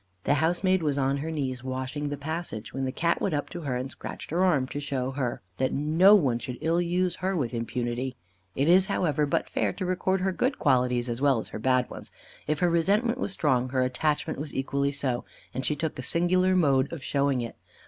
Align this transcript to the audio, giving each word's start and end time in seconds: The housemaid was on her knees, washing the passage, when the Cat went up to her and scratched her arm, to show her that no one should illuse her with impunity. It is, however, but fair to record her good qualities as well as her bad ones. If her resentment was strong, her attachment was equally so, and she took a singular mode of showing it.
The 0.23 0.33
housemaid 0.33 0.81
was 0.81 0.97
on 0.97 1.17
her 1.17 1.29
knees, 1.29 1.63
washing 1.63 2.09
the 2.09 2.17
passage, 2.17 2.73
when 2.73 2.85
the 2.85 2.91
Cat 2.91 3.21
went 3.21 3.35
up 3.35 3.51
to 3.51 3.61
her 3.61 3.75
and 3.75 3.91
scratched 3.91 4.31
her 4.31 4.43
arm, 4.43 4.65
to 4.69 4.79
show 4.79 5.11
her 5.11 5.43
that 5.57 5.73
no 5.73 6.15
one 6.15 6.39
should 6.39 6.57
illuse 6.59 7.17
her 7.17 7.37
with 7.37 7.53
impunity. 7.53 8.15
It 8.55 8.67
is, 8.67 8.87
however, 8.87 9.27
but 9.27 9.47
fair 9.47 9.71
to 9.73 9.85
record 9.85 10.21
her 10.21 10.31
good 10.31 10.57
qualities 10.57 11.07
as 11.07 11.21
well 11.21 11.37
as 11.37 11.49
her 11.49 11.59
bad 11.59 11.87
ones. 11.91 12.09
If 12.47 12.57
her 12.61 12.69
resentment 12.71 13.19
was 13.19 13.31
strong, 13.31 13.69
her 13.69 13.83
attachment 13.83 14.39
was 14.39 14.55
equally 14.55 14.91
so, 14.91 15.23
and 15.53 15.63
she 15.63 15.75
took 15.75 15.99
a 15.99 16.01
singular 16.01 16.55
mode 16.55 16.91
of 16.91 17.03
showing 17.03 17.41
it. 17.41 17.55